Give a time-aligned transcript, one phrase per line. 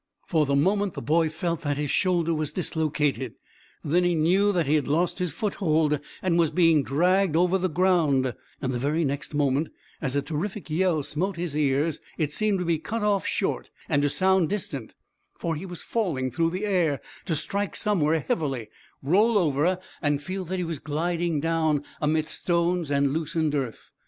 [0.25, 3.35] For the moment the boy felt that his shoulder was dislocated;
[3.83, 7.69] then he knew that he had lost his foothold and was being dragged over the
[7.69, 8.33] ground;
[8.63, 9.67] and the very next moment,
[10.01, 14.01] as a terrific yell smote his ears, it seemed to be cut off short and
[14.01, 14.95] to sound distant,
[15.37, 18.69] for he was falling through the air, to strike somewhere heavily,
[19.03, 23.91] roll over and feel that he was gliding down amidst stones and loosened earth.